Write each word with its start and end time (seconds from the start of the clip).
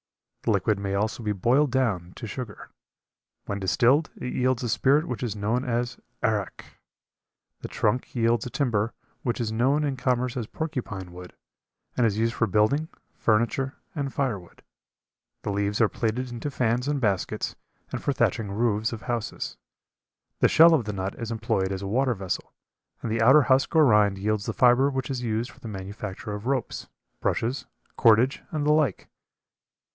The 0.41 0.49
liquid 0.51 0.79
may 0.79 0.95
also 0.95 1.21
be 1.21 1.31
boiled 1.33 1.69
down 1.71 2.13
to 2.15 2.25
sugar. 2.25 2.71
When 3.45 3.59
distilled 3.59 4.09
it 4.15 4.33
yields 4.33 4.63
a 4.63 4.69
spirit 4.69 5.07
which 5.07 5.21
is 5.21 5.35
known 5.35 5.63
as 5.63 5.99
"arrack." 6.23 6.79
The 7.59 7.67
trunk 7.67 8.15
yields 8.15 8.47
a 8.47 8.49
timber 8.49 8.95
which 9.21 9.39
is 9.39 9.51
known 9.51 9.83
in 9.83 9.95
commerce 9.95 10.35
as 10.35 10.47
porcupine 10.47 11.11
wood, 11.11 11.33
and 11.95 12.07
is 12.07 12.17
used 12.17 12.33
for 12.33 12.47
building, 12.47 12.87
furniture, 13.13 13.75
and 13.93 14.11
firewood; 14.11 14.63
the 15.43 15.51
leaves 15.51 15.79
are 15.79 15.87
plaited 15.87 16.31
into 16.31 16.49
fans 16.49 16.87
and 16.87 16.99
baskets, 16.99 17.55
and 17.91 18.01
for 18.01 18.11
thatching 18.11 18.49
roofs 18.51 18.91
of 18.91 19.03
houses; 19.03 19.57
the 20.39 20.49
shell 20.49 20.73
of 20.73 20.85
the 20.85 20.93
nut 20.93 21.13
is 21.19 21.29
employed 21.29 21.71
as 21.71 21.83
a 21.83 21.87
water 21.87 22.15
vessel, 22.15 22.51
and 23.03 23.11
the 23.11 23.21
outer 23.21 23.43
husk 23.43 23.75
or 23.75 23.85
rind 23.85 24.17
yields 24.17 24.47
the 24.47 24.53
fiber 24.53 24.89
which 24.89 25.11
is 25.11 25.21
used 25.21 25.51
for 25.51 25.59
the 25.59 25.67
manufacture 25.67 26.31
of 26.33 26.47
ropes, 26.47 26.87
brushes, 27.19 27.67
cordage 27.95 28.41
and 28.49 28.65
the 28.65 28.73
like. 28.73 29.07